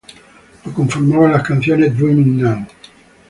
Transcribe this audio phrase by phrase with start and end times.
[0.65, 2.67] Lo conformaban las canciones Dreaming Now!